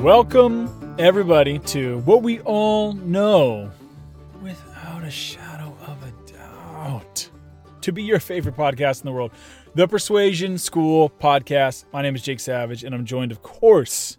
[0.00, 3.70] Welcome, everybody, to what we all know
[4.40, 7.28] without a shadow of a doubt
[7.82, 9.30] to be your favorite podcast in the world,
[9.74, 11.84] the Persuasion School Podcast.
[11.92, 14.16] My name is Jake Savage, and I'm joined, of course,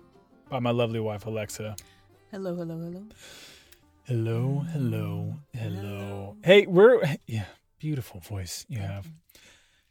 [0.50, 1.76] by my lovely wife, Alexa.
[2.30, 3.04] Hello, hello, hello.
[4.04, 4.68] Hello, mm-hmm.
[4.68, 5.82] hello, hello.
[5.82, 6.38] hello.
[6.44, 7.46] Hey, we're, yeah,
[7.80, 9.08] beautiful voice you have.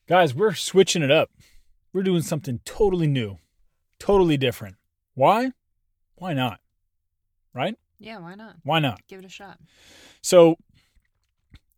[0.07, 1.33] Guys, we're switching it up.
[1.93, 3.39] We're doing something totally new,
[3.99, 4.77] totally different.
[5.15, 5.51] Why?
[6.21, 6.61] Why not?
[7.55, 7.77] Right?
[7.99, 8.57] Yeah, why not?
[8.63, 9.01] Why not?
[9.09, 9.59] Give it a shot.
[10.21, 10.57] So,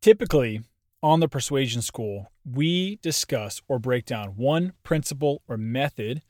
[0.00, 0.62] typically
[1.00, 6.22] on the Persuasion School, we discuss or break down one principle or method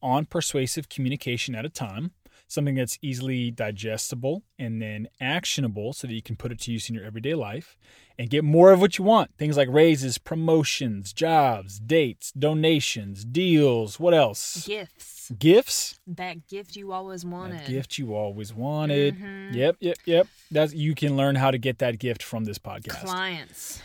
[0.00, 2.12] on persuasive communication at a time,
[2.48, 6.88] something that's easily digestible and then actionable so that you can put it to use
[6.88, 7.76] in your everyday life
[8.18, 9.30] and get more of what you want.
[9.36, 14.66] Things like raises, promotions, jobs, dates, donations, deals, what else?
[14.66, 15.30] Gifts.
[15.38, 15.98] Gifts?
[16.06, 17.58] That gift you always wanted.
[17.60, 19.18] That gift you always wanted.
[19.18, 19.54] Mhm.
[19.54, 20.26] Yep, yep, yep.
[20.50, 23.04] That's you can learn how to get that gift from this podcast.
[23.04, 23.82] Clients.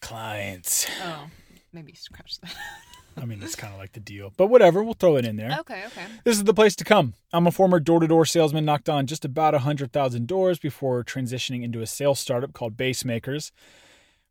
[0.00, 0.86] Clients.
[1.02, 1.28] Oh,
[1.72, 2.54] maybe scratch that.
[3.20, 4.82] I mean, that's kind of like the deal, but whatever.
[4.82, 5.56] We'll throw it in there.
[5.60, 6.06] okay, okay.
[6.24, 7.14] This is the place to come.
[7.32, 11.80] I'm a former door-to-door salesman, knocked on just about hundred thousand doors before transitioning into
[11.80, 13.50] a sales startup called Basemakers.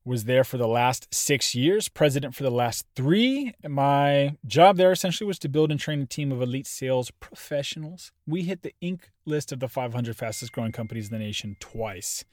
[0.05, 3.53] Was there for the last six years, president for the last three.
[3.67, 8.13] My job there essentially was to build and train a team of elite sales professionals.
[8.25, 9.02] We hit the Inc.
[9.25, 12.23] list of the 500 fastest growing companies in the nation twice.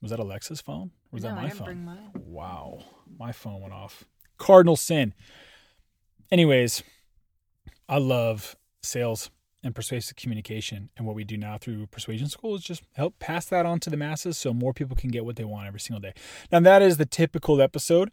[0.00, 0.92] Was that Alexa's phone?
[1.10, 1.64] Or was no, that my phone?
[1.64, 2.10] bring mine.
[2.14, 2.84] Wow,
[3.18, 4.04] my phone went off.
[4.38, 5.12] Cardinal sin.
[6.30, 6.82] Anyways,
[7.88, 9.30] I love sales
[9.62, 10.90] and persuasive communication.
[10.96, 13.90] And what we do now through Persuasion School is just help pass that on to
[13.90, 16.12] the masses so more people can get what they want every single day.
[16.52, 18.10] Now, that is the typical episode.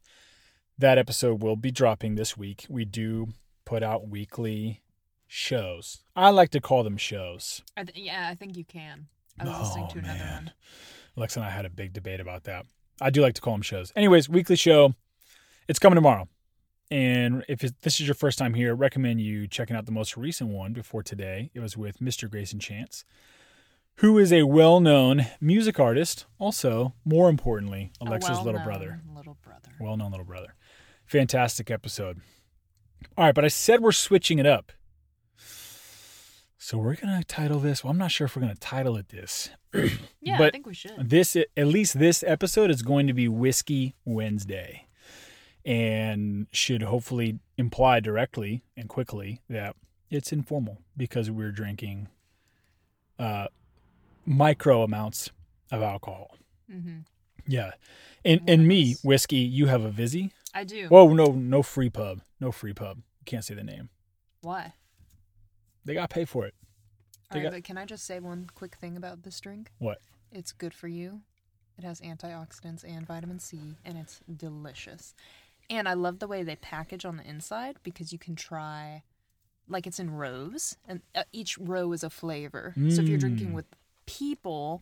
[0.77, 2.65] That episode will be dropping this week.
[2.69, 3.29] We do
[3.65, 4.81] put out weekly
[5.27, 6.03] shows.
[6.15, 7.61] I like to call them shows.
[7.77, 9.07] I th- yeah, I think you can.
[9.39, 10.43] I was listening to Oh, another man.
[10.45, 10.51] one.
[11.17, 12.65] Alexa and I had a big debate about that.
[13.01, 13.91] I do like to call them shows.
[13.95, 14.93] Anyways, weekly show.
[15.67, 16.27] It's coming tomorrow.
[16.93, 20.15] And if this is your first time here, I recommend you checking out the most
[20.15, 21.49] recent one before today.
[21.55, 22.29] It was with Mr.
[22.29, 23.03] Greyson Chance,
[23.95, 26.27] who is a well known music artist.
[26.37, 29.01] Also, more importantly, Alexa's little brother.
[29.15, 29.69] Little brother.
[29.79, 30.53] Well known little brother.
[31.07, 32.21] Fantastic episode.
[33.17, 34.71] All right, but I said we're switching it up.
[36.59, 37.83] So we're going to title this.
[37.83, 39.49] Well, I'm not sure if we're going to title it this.
[40.21, 41.09] Yeah, I think we should.
[41.09, 44.85] This at least this episode is going to be Whiskey Wednesday,
[45.65, 49.75] and should hopefully imply directly and quickly that
[50.09, 52.07] it's informal because we're drinking
[53.17, 53.47] uh,
[54.25, 55.31] micro amounts
[55.71, 56.35] of alcohol.
[56.71, 56.99] Mm-hmm.
[57.47, 57.71] Yeah,
[58.23, 59.37] and and me whiskey.
[59.37, 60.31] You have a Vizzy.
[60.53, 60.87] I do.
[60.87, 62.99] Whoa, no, no free pub, no free pub.
[63.25, 63.89] Can't say the name.
[64.41, 64.73] Why?
[65.85, 66.53] They got pay for it.
[67.31, 69.71] All right, got- but can I just say one quick thing about this drink?
[69.79, 69.99] What?
[70.31, 71.21] It's good for you.
[71.77, 75.15] It has antioxidants and vitamin C, and it's delicious.
[75.69, 79.03] And I love the way they package on the inside because you can try,
[79.67, 82.73] like it's in rows, and uh, each row is a flavor.
[82.89, 83.53] So if you're drinking Mm.
[83.53, 83.65] with
[84.05, 84.81] people,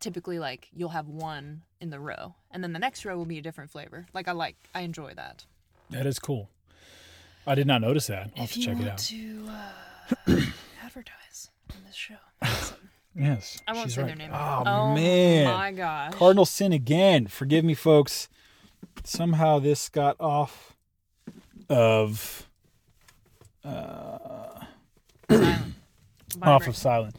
[0.00, 3.38] typically like you'll have one in the row, and then the next row will be
[3.38, 4.06] a different flavor.
[4.12, 5.46] Like I like, I enjoy that.
[5.90, 6.50] That is cool.
[7.46, 8.30] I did not notice that.
[8.36, 8.98] I'll have if to you check want it out.
[8.98, 9.46] to
[10.36, 10.40] uh,
[10.84, 12.14] advertise on this show,
[13.14, 14.08] Yes, I won't she's say right.
[14.08, 14.30] their name.
[14.34, 15.46] Oh, man.
[15.46, 16.12] my gosh!
[16.14, 17.28] Cardinal sin again.
[17.28, 18.28] Forgive me, folks.
[19.06, 20.76] Somehow this got off
[21.68, 22.48] of
[23.64, 24.64] uh,
[25.30, 25.74] Silent.
[26.42, 27.16] off of silent.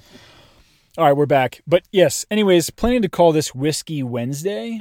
[0.97, 1.61] All right, we're back.
[1.65, 4.79] But yes, anyways, planning to call this Whiskey Wednesday.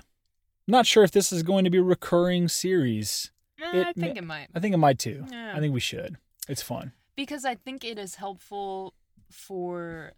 [0.66, 3.30] Not sure if this is going to be a recurring series.
[3.62, 4.48] Eh, it I think it might.
[4.54, 5.24] I think it might too.
[5.30, 5.52] Yeah.
[5.54, 6.16] I think we should.
[6.48, 6.92] It's fun.
[7.14, 8.94] because I think it is helpful
[9.30, 10.12] for.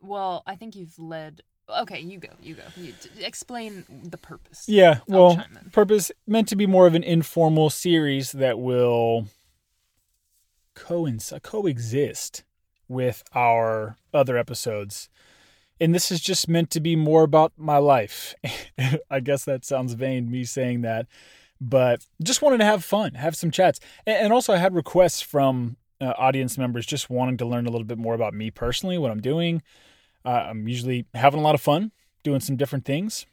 [0.00, 1.42] Well, I think you've led.
[1.82, 2.28] Okay, you go.
[2.42, 2.62] You go.
[2.76, 4.64] You t- explain the purpose.
[4.68, 5.42] Yeah, well,
[5.72, 9.26] purpose meant to be more of an informal series that will
[10.74, 12.44] coincide, coexist
[12.88, 15.08] with our other episodes.
[15.80, 18.34] And this is just meant to be more about my life.
[19.10, 21.06] I guess that sounds vain, me saying that,
[21.60, 23.80] but just wanted to have fun, have some chats.
[24.06, 27.86] And also, I had requests from uh, audience members just wanting to learn a little
[27.86, 29.62] bit more about me personally, what I'm doing.
[30.24, 33.26] Uh, I'm usually having a lot of fun doing some different things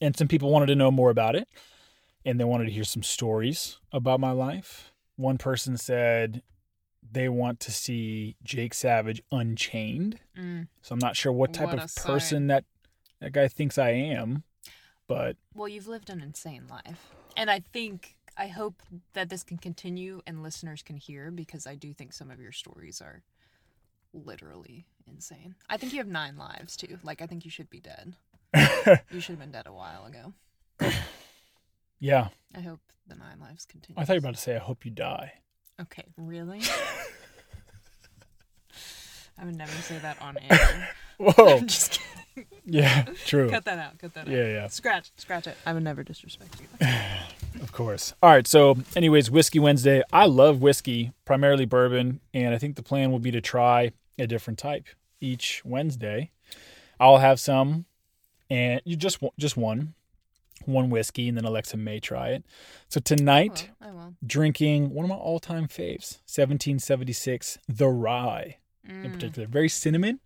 [0.00, 1.48] and some people wanted to know more about it
[2.24, 6.42] and they wanted to hear some stories about my life one person said
[7.10, 10.68] they want to see jake savage unchained Mm.
[10.80, 12.06] so i'm not sure what type What of sight.
[12.06, 12.64] person that
[13.20, 14.44] that guy thinks i am
[15.08, 18.80] but Well, you've lived an insane life, and I think I hope
[19.14, 22.52] that this can continue and listeners can hear because I do think some of your
[22.52, 23.24] stories are
[24.12, 25.54] literally insane.
[25.68, 26.98] I think you have nine lives too.
[27.02, 28.14] Like I think you should be dead.
[29.10, 30.32] you should have been dead a while ago.
[31.98, 32.28] yeah.
[32.54, 34.00] I hope the nine lives continue.
[34.00, 35.32] I thought you were about to say, I hope you die.
[35.80, 36.60] Okay, really?
[39.38, 40.88] I would never say that on air.
[41.18, 41.58] Whoa.
[41.58, 42.00] I'm just
[42.34, 42.46] kidding.
[42.66, 43.48] yeah, true.
[43.48, 43.98] Cut that out.
[43.98, 44.32] Cut that out.
[44.32, 44.66] Yeah, yeah.
[44.68, 45.10] Scratch.
[45.16, 45.56] Scratch it.
[45.64, 46.86] I would never disrespect you.
[47.60, 48.14] Of course.
[48.22, 48.46] All right.
[48.46, 50.02] So, anyways, Whiskey Wednesday.
[50.12, 53.90] I love whiskey, primarily bourbon, and I think the plan will be to try
[54.20, 54.86] a different type
[55.20, 56.30] each Wednesday.
[56.98, 57.86] I'll have some,
[58.48, 59.94] and you just just one,
[60.66, 62.44] one whiskey, and then Alexa may try it.
[62.88, 63.98] So tonight, I will.
[63.98, 64.14] I will.
[64.26, 68.58] drinking one of my all-time faves, 1776, the Rye
[68.88, 69.12] in Mm.
[69.12, 70.20] particular, very cinnamon.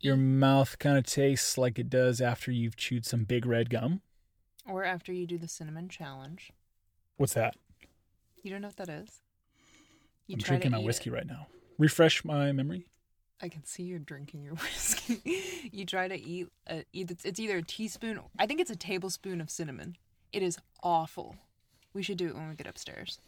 [0.00, 4.02] Your mouth kind of tastes like it does after you've chewed some big red gum.
[4.66, 6.50] Or after you do the cinnamon challenge.
[7.16, 7.56] What's that?
[8.42, 9.20] You don't know what that is?
[10.26, 11.12] You I'm drinking my whiskey it.
[11.14, 11.46] right now.
[11.78, 12.86] Refresh my memory.
[13.42, 15.70] I can see you're drinking your whiskey.
[15.72, 18.20] you try to eat a, it's either a teaspoon.
[18.38, 19.96] I think it's a tablespoon of cinnamon.
[20.32, 21.36] It is awful.
[21.92, 23.18] We should do it when we get upstairs.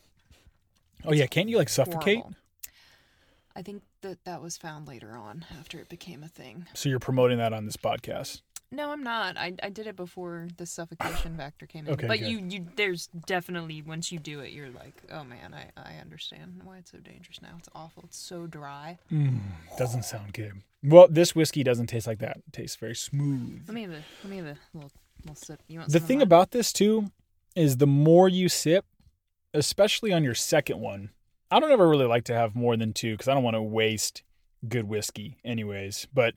[1.05, 2.19] Oh yeah, can't you like suffocate?
[2.19, 2.37] Horrible.
[3.55, 6.67] I think that that was found later on after it became a thing.
[6.75, 8.43] So you're promoting that on this podcast.
[8.73, 9.37] No, I'm not.
[9.37, 11.93] I, I did it before the suffocation factor came in.
[11.93, 15.71] Okay, but you you there's definitely once you do it, you're like, oh man, I
[15.81, 17.55] I understand why it's so dangerous now.
[17.59, 18.05] It's awful.
[18.07, 18.99] It's so dry.
[19.13, 19.41] Mm,
[19.79, 20.63] doesn't sound good.
[20.83, 22.39] Well, this whiskey doesn't taste like that.
[22.39, 23.63] It tastes very smooth.
[23.67, 25.61] Let me have a let me have a little little sip.
[25.69, 27.11] You want The thing about this too
[27.55, 28.85] is the more you sip,
[29.55, 31.11] especially on your second one.
[31.51, 33.63] I don't ever really like to have more than two because I don't want to
[33.63, 34.25] waste
[34.69, 36.09] good whiskey, anyways.
[36.13, 36.35] But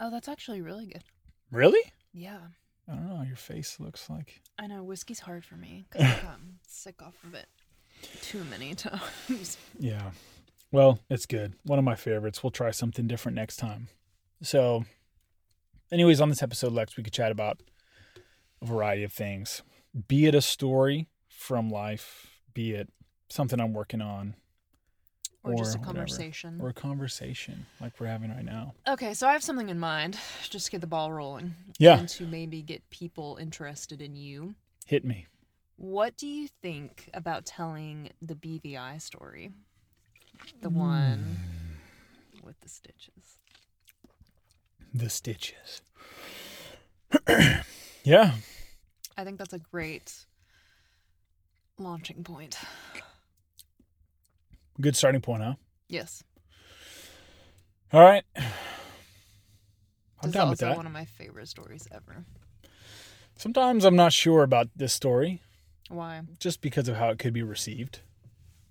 [0.00, 1.04] Oh, that's actually really good.
[1.54, 1.80] Really,
[2.12, 2.38] Yeah.
[2.86, 3.22] I don't know.
[3.22, 7.14] Your face looks like I know whiskey's hard for me because I've gotten sick off
[7.24, 7.46] of it
[8.20, 9.56] too many times.
[9.78, 10.10] Yeah.
[10.70, 11.54] Well, it's good.
[11.64, 12.42] One of my favorites.
[12.42, 13.88] We'll try something different next time.
[14.42, 14.84] So,
[15.90, 17.60] anyways, on this episode, Lex, we could chat about
[18.60, 19.62] a variety of things.
[20.08, 22.90] Be it a story from life, be it
[23.30, 24.34] something I'm working on,
[25.44, 25.94] Or, just a Or whatever.
[25.98, 26.58] conversation.
[26.60, 28.74] or a conversation like we're having right now.
[28.88, 30.18] Okay, so I have something in mind
[30.50, 31.54] just to get the ball rolling.
[31.78, 31.98] Yeah.
[31.98, 34.54] And to maybe get people interested in you.
[34.86, 35.26] Hit me.
[35.76, 39.50] What do you think about telling the BVI story?
[40.62, 40.78] The Hmm.
[40.78, 41.36] one
[42.42, 43.38] with the stitches.
[44.94, 45.82] The stitches.
[48.04, 48.32] yeah.
[49.16, 50.24] I think that's a great
[51.78, 52.56] launching point.
[54.80, 55.54] Good starting point, huh?
[55.88, 56.22] Yes.
[57.92, 58.24] All right.
[58.36, 58.44] I'm
[60.22, 60.76] This is down with that.
[60.76, 62.24] one of my favorite stories ever.
[63.36, 65.42] Sometimes I'm not sure about this story
[65.88, 66.22] Why?
[66.38, 68.00] just because of how it could be received.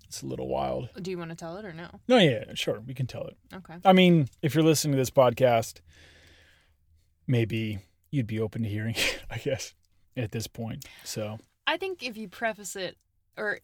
[0.08, 0.88] It's a little wild.
[1.00, 1.88] Do you want to tell it or no?
[2.08, 3.36] No, yeah, sure, we can tell it.
[3.52, 3.74] Okay.
[3.84, 5.80] I mean, if you're listening to this podcast,
[7.26, 7.78] maybe
[8.10, 9.74] you'd be open to hearing it, I guess,
[10.16, 10.84] at this point.
[11.04, 12.96] So I think if you preface it,
[13.36, 13.60] or,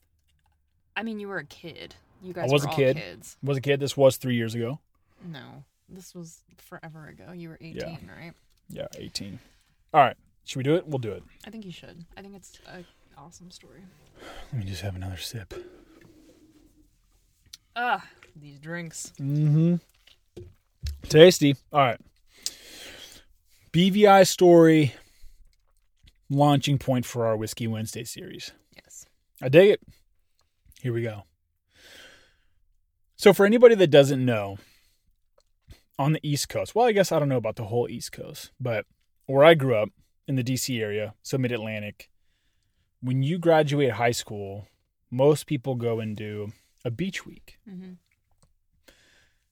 [0.96, 1.94] I mean, you were a kid.
[2.22, 2.96] You guys was were a kid.
[2.96, 3.36] kids.
[3.42, 3.80] was a kid.
[3.80, 4.78] This was three years ago.
[5.24, 7.32] No, this was forever ago.
[7.32, 7.96] You were 18, Yeah.
[8.14, 8.32] right?
[8.68, 9.38] Yeah, 18.
[9.94, 10.16] All right.
[10.44, 10.86] Should we do it?
[10.86, 11.22] We'll do it.
[11.46, 12.04] I think you should.
[12.16, 12.84] I think it's an
[13.18, 13.82] awesome story.
[14.52, 15.52] Let me just have another sip.
[17.76, 18.04] Ah,
[18.36, 19.12] these drinks.
[19.20, 19.76] Mm-hmm.
[21.08, 21.56] Tasty.
[21.72, 22.00] All right.
[23.72, 24.94] BVI story
[26.28, 28.52] launching point for our Whiskey Wednesday series.
[28.74, 29.06] Yes.
[29.40, 29.80] I dig it.
[30.80, 31.24] Here we go.
[33.20, 34.56] So, for anybody that doesn't know,
[35.98, 38.50] on the East Coast, well, I guess I don't know about the whole East Coast,
[38.58, 38.86] but
[39.26, 39.90] where I grew up
[40.26, 42.08] in the DC area, so mid Atlantic,
[43.02, 44.68] when you graduate high school,
[45.10, 47.92] most people go and do a beach week Mm-hmm.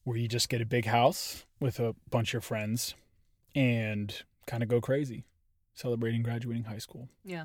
[0.04, 2.94] where you just get a big house with a bunch of friends
[3.54, 5.24] and kind of go crazy
[5.74, 7.10] celebrating graduating high school.
[7.22, 7.44] Yeah.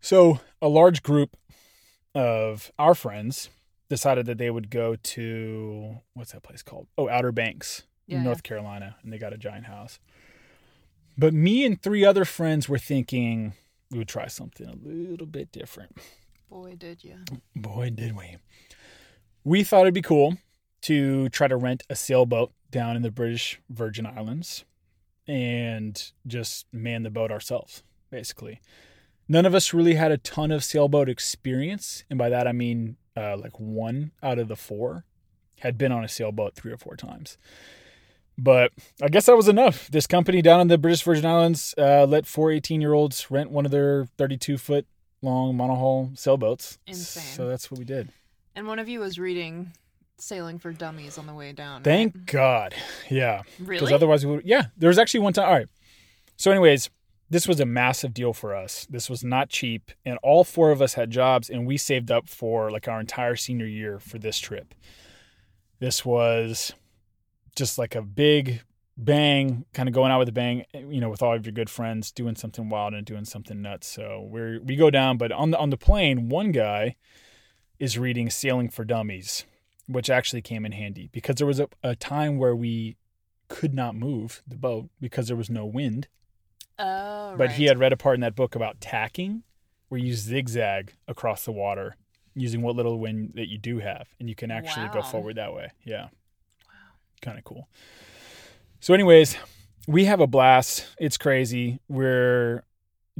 [0.00, 1.36] So, a large group
[2.14, 3.50] of our friends
[3.88, 6.86] decided that they would go to what's that place called?
[6.98, 9.98] Oh, Outer Banks Yeah, in North Carolina, and they got a giant house.
[11.18, 13.54] But me and three other friends were thinking
[13.90, 15.96] we would try something a little bit different.
[16.50, 17.16] Boy, did you.
[17.54, 18.36] Boy, did we.
[19.44, 20.36] We thought it'd be cool
[20.82, 24.64] to try to rent a sailboat down in the British Virgin Islands
[25.26, 28.60] and just man the boat ourselves, basically.
[29.28, 32.04] None of us really had a ton of sailboat experience.
[32.08, 35.04] And by that, I mean uh, like one out of the four
[35.60, 37.38] had been on a sailboat three or four times.
[38.38, 39.88] But I guess that was enough.
[39.90, 43.50] This company down in the British Virgin Islands uh, let four 18 year olds rent
[43.50, 44.86] one of their 32 foot
[45.22, 46.78] long monohull sailboats.
[46.86, 47.22] Insane.
[47.22, 48.10] So that's what we did.
[48.54, 49.72] And one of you was reading
[50.18, 51.82] sailing for dummies on the way down.
[51.82, 52.26] Thank right?
[52.26, 52.74] God.
[53.10, 53.42] Yeah.
[53.58, 54.66] Because otherwise we would yeah.
[54.76, 55.68] There was actually one time all right.
[56.36, 56.90] So anyways,
[57.28, 58.86] this was a massive deal for us.
[58.88, 59.90] This was not cheap.
[60.04, 63.36] And all four of us had jobs and we saved up for like our entire
[63.36, 64.74] senior year for this trip.
[65.78, 66.72] This was
[67.56, 68.62] just like a big
[68.96, 71.52] bang, kind of going out with a bang, eh, you know, with all of your
[71.52, 73.86] good friends, doing something wild and doing something nuts.
[73.86, 76.96] So we're we go down, but on the on the plane, one guy
[77.78, 79.44] is reading Sailing for Dummies,
[79.86, 82.96] which actually came in handy because there was a, a time where we
[83.48, 86.08] could not move the boat because there was no wind.
[86.78, 87.50] Oh, But right.
[87.52, 89.42] he had read a part in that book about tacking,
[89.88, 91.96] where you zigzag across the water
[92.34, 95.54] using what little wind that you do have, and you can actually go forward that
[95.54, 95.70] way.
[95.84, 96.08] Yeah.
[97.22, 97.68] Kind of cool.
[98.80, 99.36] So, anyways,
[99.88, 100.86] we have a blast.
[100.98, 101.80] It's crazy.
[101.88, 102.62] We're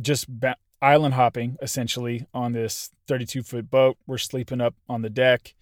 [0.00, 3.96] just ba- island hopping essentially on this 32 foot boat.
[4.06, 5.54] We're sleeping up on the deck,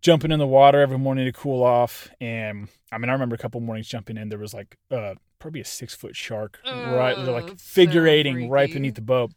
[0.00, 2.08] jumping in the water every morning to cool off.
[2.18, 5.60] And I mean, I remember a couple mornings jumping in, there was like uh, probably
[5.60, 9.32] a six foot shark right, like so figure eighting right beneath the boat.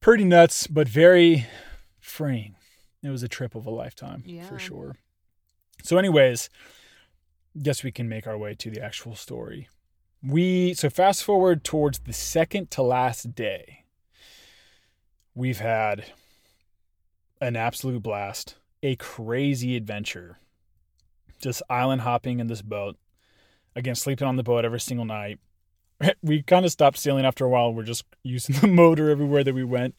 [0.00, 1.46] Pretty nuts, but very
[2.00, 2.54] freeing.
[3.02, 4.46] It was a trip of a lifetime Yeah.
[4.46, 4.96] for sure.
[5.82, 6.48] So, anyways,
[7.62, 9.68] guess we can make our way to the actual story.
[10.22, 13.84] We so fast forward towards the second to last day.
[15.34, 16.06] We've had
[17.40, 20.38] an absolute blast, a crazy adventure.
[21.40, 22.96] Just island hopping in this boat.
[23.76, 25.38] Again, sleeping on the boat every single night.
[26.22, 27.72] We kind of stopped sailing after a while.
[27.72, 29.94] We're just using the motor everywhere that we went.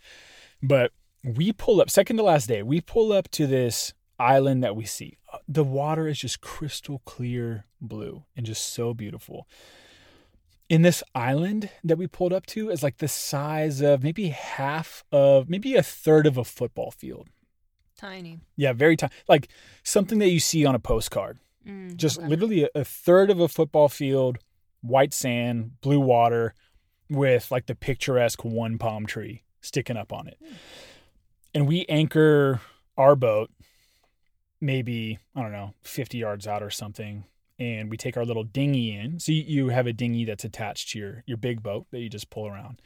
[0.61, 0.91] But
[1.23, 4.85] we pull up, second to last day, we pull up to this island that we
[4.85, 5.17] see.
[5.31, 9.47] Uh, the water is just crystal clear blue and just so beautiful.
[10.69, 15.03] In this island that we pulled up to is like the size of maybe half
[15.11, 17.29] of, maybe a third of a football field.
[17.97, 18.39] Tiny.
[18.55, 19.13] Yeah, very tiny.
[19.27, 19.47] Like
[19.83, 21.39] something that you see on a postcard.
[21.67, 22.27] Mm, Just okay.
[22.27, 24.37] literally a, a third of a football field,
[24.81, 26.53] white sand, blue water,
[27.09, 30.37] with like the picturesque one palm tree sticking up on it.
[31.53, 32.61] And we anchor
[32.97, 33.49] our boat
[34.61, 37.25] maybe, I don't know, 50 yards out or something.
[37.59, 39.19] And we take our little dinghy in.
[39.19, 42.09] So you, you have a dinghy that's attached to your, your big boat that you
[42.09, 42.81] just pull around.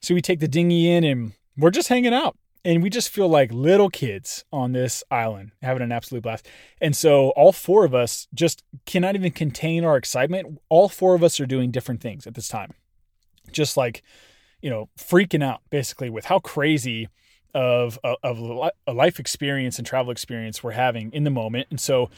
[0.00, 2.36] So we take the dinghy in and we're just hanging out.
[2.64, 6.46] And we just feel like little kids on this island having an absolute blast.
[6.80, 10.60] And so all four of us just cannot even contain our excitement.
[10.68, 12.74] All four of us are doing different things at this time.
[13.52, 14.02] Just like,
[14.60, 17.08] you know, freaking out basically with how crazy
[17.54, 21.68] of a, of a life experience and travel experience we're having in the moment.
[21.70, 22.10] And so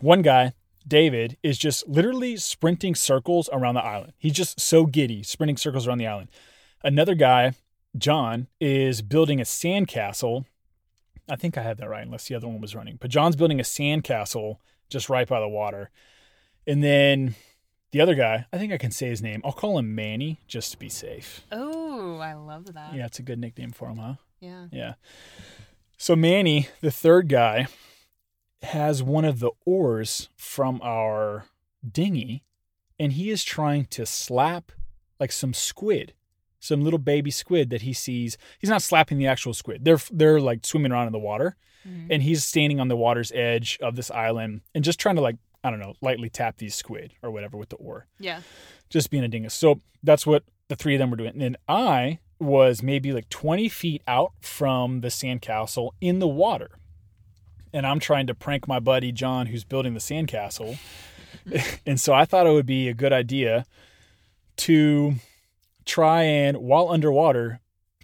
[0.00, 0.52] one guy,
[0.86, 4.12] David, is just literally sprinting circles around the island.
[4.18, 6.28] He's just so giddy, sprinting circles around the island.
[6.82, 7.54] Another guy,
[7.96, 10.44] John, is building a sandcastle.
[11.28, 12.98] I think I had that right, unless the other one was running.
[13.00, 14.56] But John's building a sandcastle
[14.88, 15.90] just right by the water.
[16.66, 17.34] And then
[17.92, 19.40] the other guy, I think I can say his name.
[19.44, 21.42] I'll call him Manny just to be safe.
[21.50, 22.94] Oh, I love that.
[22.94, 24.14] Yeah, it's a good nickname for him, huh?
[24.40, 24.66] Yeah.
[24.70, 24.94] Yeah.
[25.96, 27.66] So Manny, the third guy,
[28.62, 31.46] has one of the oars from our
[31.86, 32.44] dinghy,
[32.98, 34.72] and he is trying to slap
[35.18, 36.14] like some squid,
[36.60, 38.38] some little baby squid that he sees.
[38.58, 39.84] He's not slapping the actual squid.
[39.84, 41.56] They're they're like swimming around in the water,
[41.88, 42.06] Mhm.
[42.10, 45.36] and he's standing on the water's edge of this island and just trying to like
[45.64, 48.40] I don't know, lightly tap these squid or whatever with the oar Yeah.
[48.88, 49.52] just being a dingus.
[49.54, 51.32] So that's what the three of them were doing.
[51.32, 56.70] And then I was maybe like 20 feet out from the sandcastle in the water.
[57.74, 60.78] And I'm trying to prank my buddy John, who's building the sandcastle.
[61.86, 63.66] and so I thought it would be a good idea
[64.56, 65.14] to
[65.90, 67.60] try and, while underwater,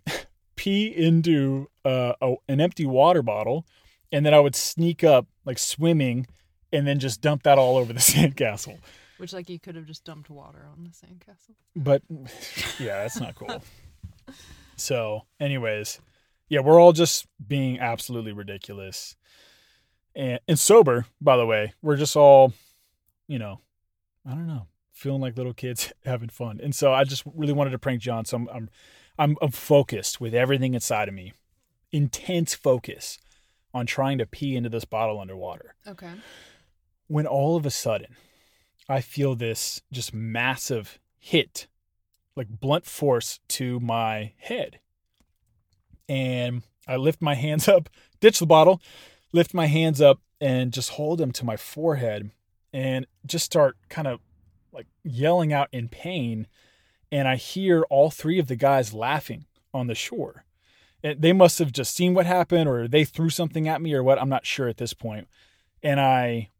[0.56, 3.66] pee into uh, a, an empty water bottle.
[4.12, 6.26] And then I would sneak up, like swimming,
[6.72, 8.78] and then just dump that all over the sandcastle.
[9.18, 11.54] Which, like, you could have just dumped water on the sandcastle.
[11.74, 12.02] But
[12.78, 13.62] yeah, that's not cool.
[14.76, 16.00] So, anyways,
[16.48, 19.16] yeah, we're all just being absolutely ridiculous.
[20.14, 21.72] And, and sober, by the way.
[21.82, 22.52] We're just all,
[23.26, 23.60] you know,
[24.26, 24.66] I don't know,
[24.96, 26.58] feeling like little kids having fun.
[26.62, 28.24] And so I just really wanted to prank John.
[28.24, 28.70] So I'm, I'm,
[29.18, 31.32] I'm, I'm focused with everything inside of me,
[31.92, 33.18] intense focus
[33.74, 36.10] on trying to pee into this bottle underwater Okay.
[37.08, 38.16] when all of a sudden
[38.88, 41.66] I feel this just massive hit,
[42.34, 44.78] like blunt force to my head.
[46.08, 47.88] And I lift my hands up,
[48.20, 48.80] ditch the bottle,
[49.32, 52.30] lift my hands up, and just hold them to my forehead
[52.72, 54.20] and just start kind of
[54.76, 56.46] like yelling out in pain.
[57.10, 60.44] And I hear all three of the guys laughing on the shore.
[61.02, 64.02] And they must have just seen what happened or they threw something at me or
[64.02, 64.20] what.
[64.20, 65.28] I'm not sure at this point
[65.82, 66.50] And I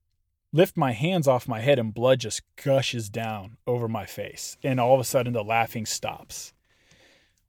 [0.52, 4.56] lift my hands off my head and blood just gushes down over my face.
[4.62, 6.54] And all of a sudden the laughing stops.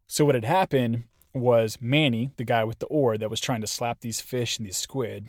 [0.05, 3.67] So what had happened was Manny, the guy with the oar that was trying to
[3.67, 5.27] slap these fish and these squid,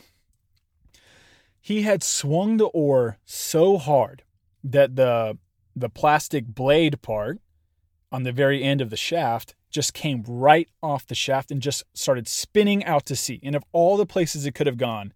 [1.61, 4.23] he had swung the oar so hard
[4.65, 5.39] that the
[5.75, 7.41] the plastic blade part
[8.11, 11.85] on the very end of the shaft just came right off the shaft and just
[11.95, 13.39] started spinning out to sea.
[13.43, 15.13] And of all the places it could have gone,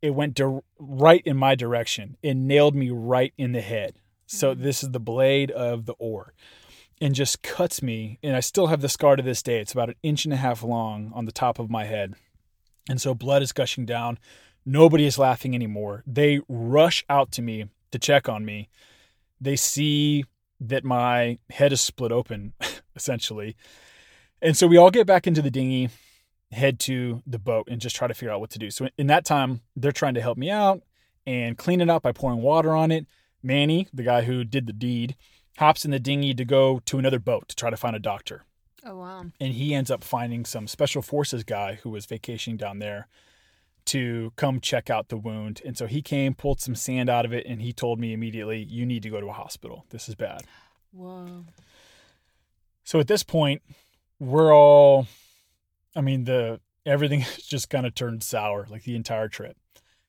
[0.00, 2.16] it went di- right in my direction.
[2.22, 3.96] and nailed me right in the head.
[4.26, 4.62] So mm-hmm.
[4.62, 6.32] this is the blade of the oar
[7.00, 8.18] and just cuts me.
[8.22, 9.60] And I still have the scar to this day.
[9.60, 12.14] It's about an inch and a half long on the top of my head.
[12.88, 14.18] And so blood is gushing down.
[14.64, 16.04] Nobody is laughing anymore.
[16.06, 18.68] They rush out to me to check on me.
[19.40, 20.24] They see
[20.60, 22.52] that my head is split open,
[22.96, 23.56] essentially.
[24.40, 25.90] And so we all get back into the dinghy,
[26.50, 28.70] head to the boat, and just try to figure out what to do.
[28.70, 30.82] So in that time, they're trying to help me out
[31.26, 33.06] and clean it up by pouring water on it.
[33.42, 35.16] Manny, the guy who did the deed,
[35.58, 38.42] hops in the dinghy to go to another boat to try to find a doctor.
[38.84, 39.26] Oh wow.
[39.40, 43.06] And he ends up finding some special forces guy who was vacationing down there
[43.86, 45.60] to come check out the wound.
[45.64, 48.62] And so he came, pulled some sand out of it, and he told me immediately,
[48.62, 49.86] You need to go to a hospital.
[49.90, 50.42] This is bad.
[50.92, 51.44] Whoa.
[52.84, 53.62] So at this point,
[54.18, 55.06] we're all
[55.94, 59.56] I mean, the everything has just kind of turned sour, like the entire trip.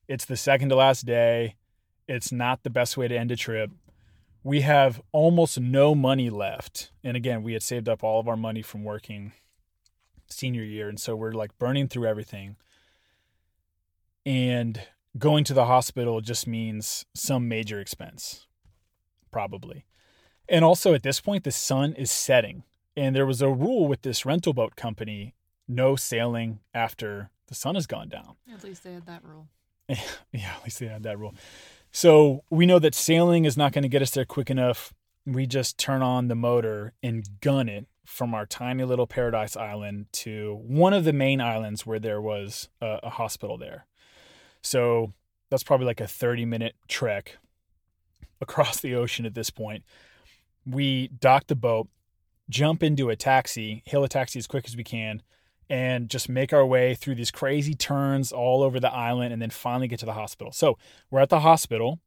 [0.08, 1.56] It's the second to last day.
[2.08, 3.72] It's not the best way to end a trip.
[4.44, 6.92] We have almost no money left.
[7.02, 9.32] And again, we had saved up all of our money from working
[10.30, 10.90] senior year.
[10.90, 12.58] And so we're like burning through everything.
[14.26, 14.82] And
[15.18, 18.48] going to the hospital just means some major expense,
[19.32, 19.86] probably.
[20.48, 22.64] And also at this point, the sun is setting.
[22.96, 25.34] And there was a rule with this rental boat company
[25.68, 28.36] no sailing after the sun has gone down.
[28.52, 29.48] At least they had that rule.
[29.88, 31.36] yeah, at least they had that rule.
[31.92, 34.94] So we know that sailing is not going to get us there quick enough.
[35.26, 40.08] We just turn on the motor and gun it from our tiny little paradise island
[40.12, 43.86] to one of the main islands where there was a, a hospital there.
[44.64, 45.14] So
[45.50, 47.38] that's probably like a 30 minute trek
[48.42, 49.84] across the ocean at this point.
[50.66, 51.90] We dock the boat,
[52.50, 55.22] jump into a taxi, hail a taxi as quick as we can,
[55.70, 59.50] and just make our way through these crazy turns all over the island and then
[59.50, 60.52] finally get to the hospital.
[60.52, 60.78] So
[61.12, 62.00] we're at the hospital.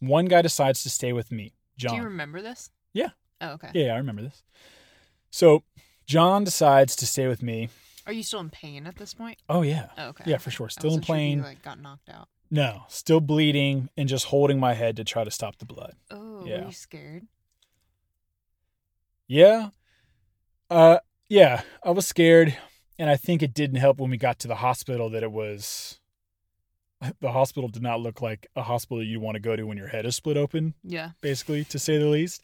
[0.00, 1.92] One guy decides to stay with me, John.
[1.92, 2.70] Do you remember this?
[2.92, 3.10] Yeah.
[3.40, 3.70] Oh, okay.
[3.74, 4.42] Yeah, yeah, I remember this.
[5.30, 5.62] So
[6.06, 7.68] John decides to stay with me.
[8.08, 9.38] Are you still in pain at this point?
[9.48, 9.90] Oh yeah.
[9.98, 10.24] Oh, okay.
[10.26, 10.66] Yeah, for sure.
[10.66, 11.42] I Still in wasn't sure you, pain.
[11.42, 12.28] like got knocked out.
[12.50, 15.92] No, still bleeding and just holding my head to try to stop the blood.
[16.10, 16.60] Oh, Yeah.
[16.60, 17.26] were you scared?
[19.26, 19.70] Yeah.
[20.70, 22.56] Uh yeah, I was scared
[22.98, 26.00] and I think it didn't help when we got to the hospital that it was
[27.20, 29.88] the hospital did not look like a hospital you want to go to when your
[29.88, 31.10] head is split open, Yeah.
[31.20, 32.42] basically, to say the least.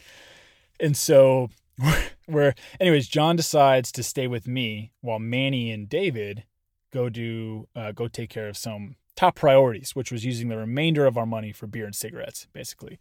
[0.79, 1.49] And so
[2.29, 6.45] we're anyways, John decides to stay with me while Manny and David
[6.93, 11.07] go do uh, go take care of some top priorities, which was using the remainder
[11.07, 12.99] of our money for beer and cigarettes, basically.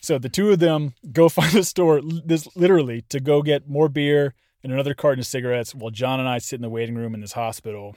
[0.00, 3.88] So the two of them go find a store, this literally, to go get more
[3.88, 7.14] beer and another carton of cigarettes, while John and I sit in the waiting room
[7.14, 7.96] in this hospital.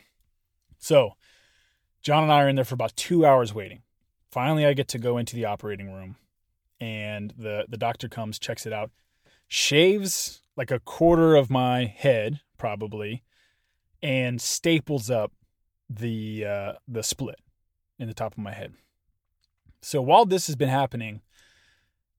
[0.77, 1.13] So
[2.01, 3.81] John and I are in there for about two hours waiting.
[4.31, 6.17] Finally, I get to go into the operating room,
[6.79, 8.91] and the the doctor comes, checks it out,
[9.49, 13.23] shaves like a quarter of my head, probably,
[14.01, 15.33] and staples up
[15.89, 17.39] the uh, the split
[17.97, 18.73] in the top of my head.
[19.81, 21.21] So while this has been happening,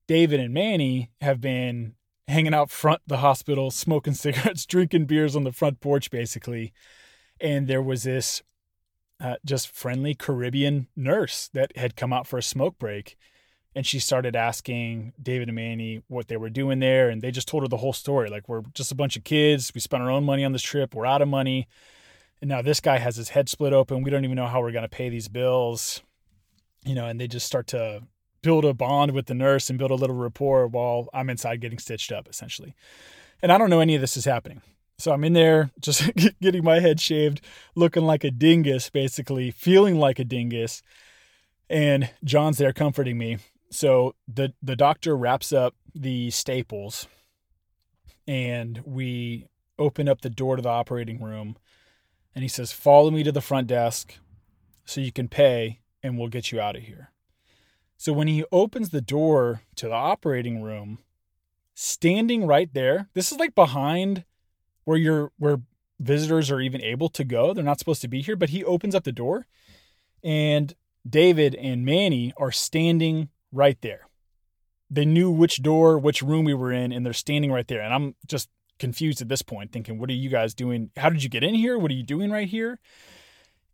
[0.07, 1.93] David and Manny have been
[2.27, 6.73] hanging out front the hospital, smoking cigarettes, drinking beers on the front porch, basically.
[7.39, 8.43] And there was this
[9.19, 13.17] uh, just friendly Caribbean nurse that had come out for a smoke break.
[13.73, 17.09] And she started asking David and Manny what they were doing there.
[17.09, 18.29] And they just told her the whole story.
[18.29, 19.71] Like, we're just a bunch of kids.
[19.73, 20.93] We spent our own money on this trip.
[20.93, 21.67] We're out of money.
[22.41, 24.03] And now this guy has his head split open.
[24.03, 26.01] We don't even know how we're going to pay these bills.
[26.83, 28.03] You know, and they just start to
[28.41, 31.79] build a bond with the nurse and build a little rapport while I'm inside getting
[31.79, 32.75] stitched up, essentially.
[33.41, 34.61] And I don't know any of this is happening.
[34.97, 37.41] So I'm in there just getting my head shaved,
[37.75, 40.81] looking like a dingus, basically, feeling like a dingus.
[41.69, 43.37] And John's there comforting me.
[43.71, 47.07] So the, the doctor wraps up the staples
[48.27, 49.47] and we
[49.79, 51.57] open up the door to the operating room.
[52.35, 54.15] And he says, Follow me to the front desk
[54.85, 57.11] so you can pay and we'll get you out of here.
[57.97, 60.99] So when he opens the door to the operating room,
[61.73, 64.25] standing right there, this is like behind
[64.83, 65.61] where you're where
[65.99, 67.53] visitors are even able to go.
[67.53, 69.45] They're not supposed to be here, but he opens up the door
[70.23, 70.73] and
[71.07, 74.07] David and Manny are standing right there.
[74.89, 77.81] They knew which door, which room we were in, and they're standing right there.
[77.81, 80.89] And I'm just confused at this point, thinking, what are you guys doing?
[80.97, 81.77] How did you get in here?
[81.77, 82.79] What are you doing right here?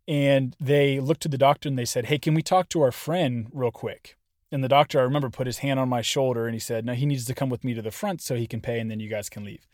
[0.06, 2.92] And they looked to the doctor and they said, Hey, can we talk to our
[2.92, 4.16] friend real quick?
[4.50, 6.94] And the doctor, I remember, put his hand on my shoulder and he said, No,
[6.94, 9.00] he needs to come with me to the front so he can pay and then
[9.00, 9.66] you guys can leave.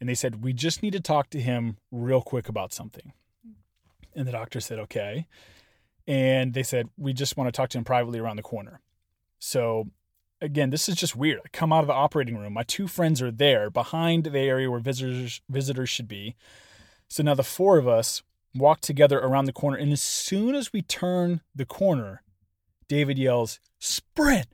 [0.00, 3.12] And they said, We just need to talk to him real quick about something.
[4.14, 5.26] And the doctor said, Okay.
[6.06, 8.80] And they said, We just want to talk to him privately around the corner.
[9.38, 9.88] So
[10.40, 11.40] again, this is just weird.
[11.44, 12.52] I come out of the operating room.
[12.52, 16.36] My two friends are there behind the area where visitors visitors should be.
[17.08, 18.22] So now the four of us
[18.54, 19.76] walk together around the corner.
[19.76, 22.22] And as soon as we turn the corner,
[22.88, 24.46] David yells, Sprint!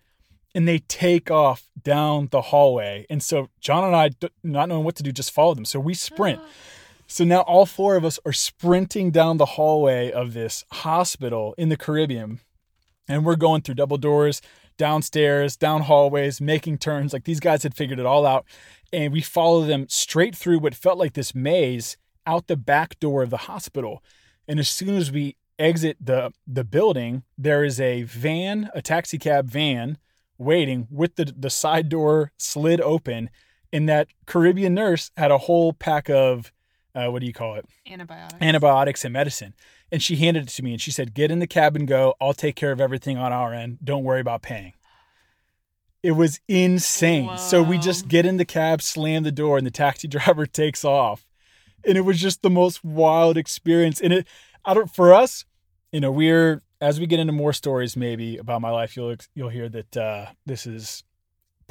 [0.55, 3.07] And they take off down the hallway.
[3.09, 4.11] And so John and I,
[4.43, 5.65] not knowing what to do, just follow them.
[5.65, 6.41] So we sprint.
[7.09, 11.69] So now all four of us are sprinting down the hallway of this hospital in
[11.69, 12.41] the Caribbean.
[13.07, 14.41] And we're going through double doors,
[14.83, 17.13] downstairs, down hallways, making turns.
[17.13, 18.45] Like these guys had figured it all out.
[18.93, 23.23] And we follow them straight through what felt like this maze out the back door
[23.23, 24.03] of the hospital.
[24.49, 29.19] And as soon as we exit the the building, there is a van, a taxi
[29.19, 29.99] cab van
[30.37, 33.31] waiting with the the side door slid open
[33.73, 36.53] and that Caribbean nurse had a whole pack of
[36.97, 37.67] uh, what do you call it?
[37.89, 38.43] Antibiotics.
[38.43, 39.55] Antibiotics and medicine.
[39.93, 42.15] And she handed it to me and she said, Get in the cab and go.
[42.19, 43.79] I'll take care of everything on our end.
[43.85, 44.73] Don't worry about paying.
[46.03, 47.37] It was insane.
[47.37, 50.85] So we just get in the cab, slam the door, and the taxi driver takes
[50.85, 51.27] off.
[51.87, 54.01] And it was just the most wild experience.
[54.01, 54.27] And it,
[54.65, 55.45] I don't, for us,
[55.93, 59.51] you know, we're, as we get into more stories maybe about my life, you'll, you'll
[59.51, 61.05] hear that uh, this is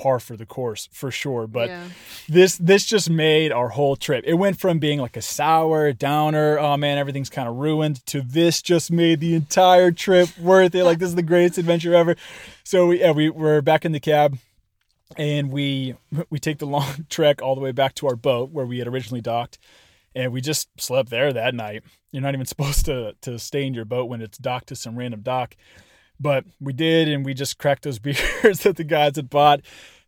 [0.01, 1.45] par for the course for sure.
[1.45, 1.87] But yeah.
[2.27, 4.23] this this just made our whole trip.
[4.25, 8.21] It went from being like a sour downer, oh man, everything's kind of ruined, to
[8.21, 10.83] this just made the entire trip worth it.
[10.83, 12.15] Like this is the greatest adventure ever.
[12.63, 14.37] So we yeah, we were back in the cab
[15.17, 15.95] and we
[16.29, 18.87] we take the long trek all the way back to our boat where we had
[18.87, 19.59] originally docked.
[20.13, 21.83] And we just slept there that night.
[22.11, 24.97] You're not even supposed to to stay in your boat when it's docked to some
[24.97, 25.55] random dock.
[26.21, 29.61] But we did, and we just cracked those beers that the guys had bought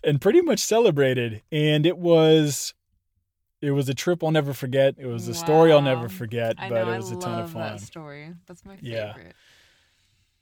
[0.04, 1.42] and pretty much celebrated.
[1.52, 2.74] And it was
[3.62, 4.96] it was a trip I'll never forget.
[4.98, 6.94] It was a story I'll never forget, I but know.
[6.94, 7.62] it was I a ton of fun.
[7.62, 8.34] that story.
[8.46, 8.92] That's my favorite.
[8.92, 9.14] Yeah.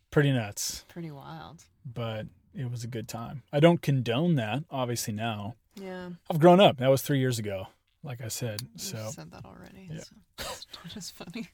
[0.10, 1.64] Pretty nuts, Pretty wild.
[1.86, 3.44] but it was a good time.
[3.54, 5.56] I don't condone that, obviously now.
[5.76, 6.10] Yeah.
[6.30, 6.80] I've grown up.
[6.80, 7.68] That was 3 years ago,
[8.04, 8.62] like I said.
[8.62, 9.88] You So, said that already.
[9.90, 10.00] Yeah.
[10.02, 11.48] So it's not as funny.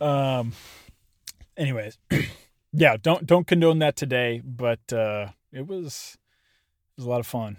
[0.00, 0.52] um
[1.56, 1.96] anyways,
[2.72, 7.26] yeah, don't don't condone that today, but uh it was it was a lot of
[7.26, 7.58] fun.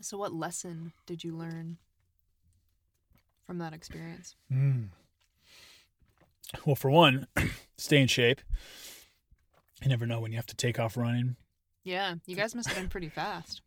[0.00, 1.78] So, what lesson did you learn
[3.46, 4.36] from that experience?
[4.52, 4.88] Mm.
[6.66, 7.26] Well, for one,
[7.78, 8.40] stay in shape.
[9.82, 11.36] You never know when you have to take off running.
[11.84, 13.62] Yeah, you guys must have been pretty fast.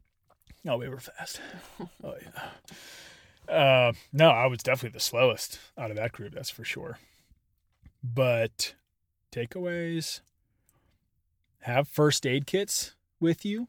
[0.67, 1.39] Oh, we were fast.
[2.03, 3.53] oh yeah.
[3.53, 6.33] Uh, no, I was definitely the slowest out of that group.
[6.33, 6.99] That's for sure.
[8.03, 8.73] But
[9.31, 10.21] takeaways:
[11.61, 13.67] have first aid kits with you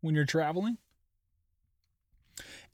[0.00, 0.78] when you're traveling,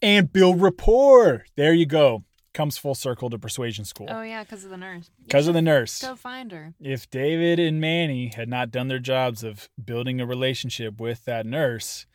[0.02, 1.44] and build rapport.
[1.56, 2.24] There you go.
[2.52, 5.08] Comes full circle to persuasion school Oh yeah, because of the nurse.
[5.24, 6.02] Because of the nurse.
[6.02, 6.74] Go find her.
[6.80, 11.46] if David and Manny had not done their jobs of building a relationship with that
[11.46, 12.06] nurse,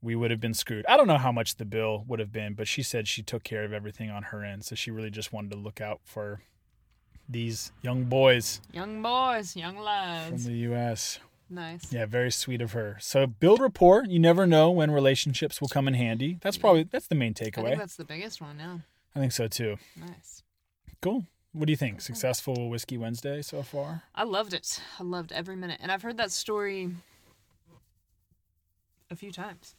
[0.00, 0.86] we would have been screwed.
[0.86, 3.42] I don't know how much the bill would have been, but she said she took
[3.42, 4.64] care of everything on her end.
[4.64, 6.42] So she really just wanted to look out for
[7.28, 10.44] these young boys Young boys, young lads.
[10.44, 11.18] from the U.S.
[11.50, 11.92] Nice.
[11.92, 12.96] Yeah, very sweet of her.
[13.00, 14.04] So build rapport.
[14.06, 16.38] You never know when relationships will come in handy.
[16.42, 17.64] That's probably that's the main I takeaway.
[17.68, 18.58] think that's the biggest one.
[18.58, 18.78] Yeah.
[19.16, 19.76] I think so too.
[19.98, 20.42] Nice.
[21.00, 21.24] Cool.
[21.52, 22.02] What do you think?
[22.02, 24.02] Successful Whiskey Wednesday so far?
[24.14, 24.80] I loved it.
[25.00, 26.90] I loved every minute, and I've heard that story
[29.10, 29.74] a few times,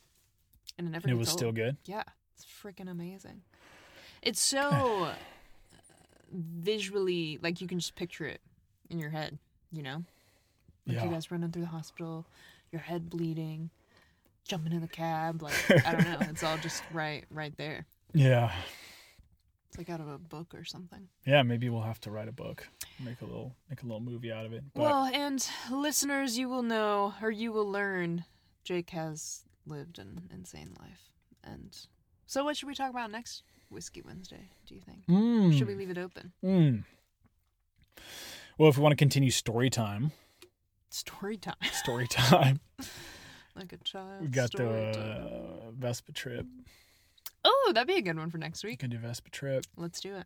[0.78, 1.06] and it never.
[1.06, 1.38] And it was old.
[1.38, 1.78] still good.
[1.86, 2.04] Yeah,
[2.36, 3.42] it's freaking amazing.
[4.24, 5.10] It's so
[6.32, 8.42] visually like you can just picture it
[8.90, 9.38] in your head.
[9.72, 9.96] You know,
[10.88, 11.04] like Yeah.
[11.06, 12.26] you guys running through the hospital,
[12.72, 13.70] your head bleeding,
[14.48, 15.42] jumping in the cab.
[15.42, 15.54] Like
[15.86, 17.86] I don't know, it's all just right, right there.
[18.14, 18.52] Yeah.
[19.68, 21.08] It's like out of a book or something.
[21.28, 22.68] Yeah, maybe we'll have to write a book,
[23.00, 24.64] make a little make a little movie out of it.
[24.74, 28.26] But Well, and listeners, you will know or you will learn
[28.64, 31.12] Jake has lived an insane life.
[31.44, 31.78] And
[32.26, 35.06] so, what should we talk about next Whiskey Wednesday, do you think?
[35.08, 36.32] Mm, Should we leave it open?
[36.44, 36.84] mm.
[38.58, 40.12] Well, if we want to continue story time,
[40.90, 41.56] Story time.
[41.72, 42.60] story time,
[43.56, 44.22] like a child.
[44.22, 46.46] we got the uh, Vespa trip.
[47.46, 48.72] Oh, that'd be a good one for next week.
[48.74, 49.66] We can do Vespa trip.
[49.78, 50.26] Let's do it.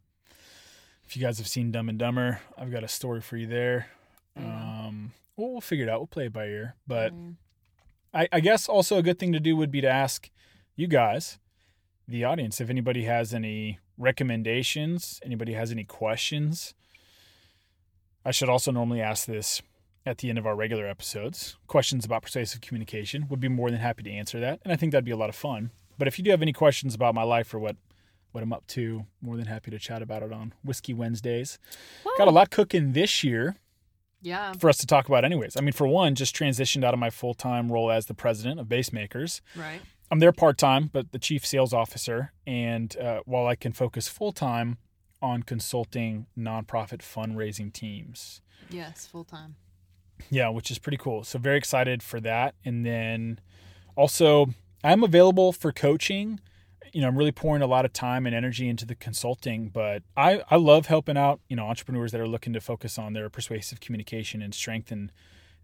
[1.05, 3.87] If you guys have seen Dumb and Dumber, I've got a story for you there.
[4.39, 4.85] Yeah.
[4.87, 5.99] Um, we'll, we'll figure it out.
[5.99, 6.75] We'll play it by ear.
[6.87, 7.35] But Mm.
[8.15, 10.29] I, I guess also a good thing to do would be to ask
[10.75, 11.39] you guys,
[12.07, 16.73] the audience, if anybody has any recommendations, anybody has any questions.
[18.25, 19.61] I should also normally ask this
[20.05, 21.57] at the end of our regular episodes.
[21.67, 24.91] Questions about persuasive communication would be more than happy to answer that, and I think
[24.91, 25.71] that'd be a lot of fun.
[25.97, 27.75] But if you do have any questions about my life or what
[28.31, 31.59] what I'm up to, more than happy to chat about it on Whiskey Wednesdays.
[32.17, 33.57] Got a lot cooking this year
[34.23, 34.53] Yeah.
[34.53, 35.55] for us to talk about anyways.
[35.55, 38.65] I mean, for one, just transitioned out of my full-time role as the president of
[38.65, 39.41] Basemakers.
[39.55, 39.81] Right.
[40.11, 44.77] I'm there part-time, but the chief sales officer, and uh, while I can focus full-time
[45.23, 48.41] on consulting nonprofit fundraising teams.
[48.69, 49.07] Yes.
[49.07, 49.55] Full time.
[50.29, 51.23] Yeah, which is pretty cool.
[51.23, 52.55] So very excited for that.
[52.63, 53.39] And then
[53.95, 54.47] also
[54.83, 56.41] I'm available for coaching.
[56.91, 60.03] You know, I'm really pouring a lot of time and energy into the consulting, but
[60.15, 63.29] I, I love helping out, you know, entrepreneurs that are looking to focus on their
[63.29, 65.11] persuasive communication and strengthen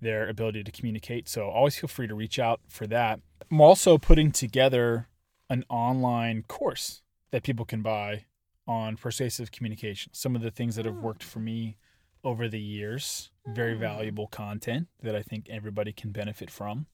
[0.02, 1.28] their ability to communicate.
[1.30, 3.20] So always feel free to reach out for that.
[3.52, 5.08] I'm also putting together
[5.50, 8.26] an online course that people can buy
[8.68, 10.14] on persuasive communication.
[10.14, 11.78] Some of the things that have worked for me
[12.24, 13.80] over the years, very Hmm.
[13.80, 16.86] valuable content that I think everybody can benefit from.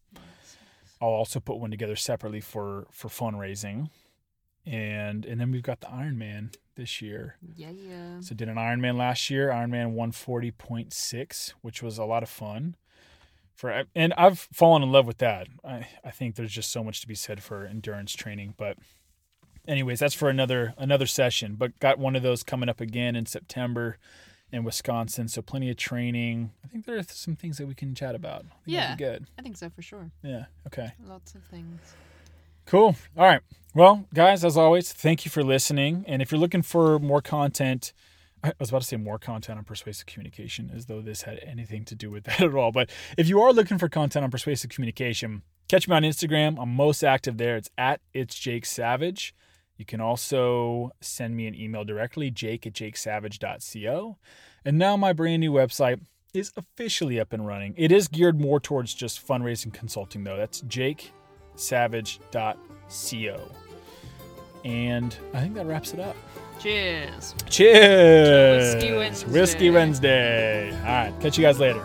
[1.02, 3.90] I'll also put one together separately for for fundraising.
[4.66, 7.38] And and then we've got the Ironman this year.
[7.56, 7.72] Yeah.
[7.72, 8.20] Yeah.
[8.22, 12.76] So did an Ironman last year, Ironman 140.6, which was a lot of fun.
[13.56, 15.48] For and I've fallen in love with that.
[15.64, 18.54] I, I think there's just so much to be said for endurance training.
[18.58, 18.78] But
[19.68, 21.56] anyways, that's for another another session.
[21.56, 23.98] But got one of those coming up again in September
[24.52, 25.28] in Wisconsin.
[25.28, 26.52] So plenty of training.
[26.64, 28.46] I think there are some things that we can chat about.
[28.66, 28.96] Yeah.
[28.96, 29.26] be good.
[29.40, 30.12] I think so for sure.
[30.22, 30.46] Yeah.
[30.68, 30.92] Okay.
[31.06, 31.96] Lots of things.
[32.66, 32.96] Cool.
[33.16, 33.42] All right.
[33.74, 36.04] Well, guys, as always, thank you for listening.
[36.08, 37.94] And if you're looking for more content,
[38.46, 41.84] I was about to say more content on persuasive communication, as though this had anything
[41.86, 42.72] to do with that at all.
[42.72, 46.62] But if you are looking for content on persuasive communication, catch me on Instagram.
[46.62, 47.58] I'm most active there.
[47.58, 49.34] It's at it's Jake Savage.
[49.78, 54.18] You can also send me an email directly, jake at jakesavage.co.
[54.64, 56.00] And now my brand new website
[56.34, 57.74] is officially up and running.
[57.78, 60.38] It is geared more towards just fundraising consulting, though.
[60.38, 63.52] That's jakesavage.co.
[64.64, 66.16] And I think that wraps it up.
[66.60, 67.36] Cheers.
[67.50, 68.76] Cheers.
[68.76, 69.32] Whiskey Wednesday.
[69.32, 70.72] Whiskey Wednesday.
[70.80, 71.14] All right.
[71.22, 71.84] Catch you guys later.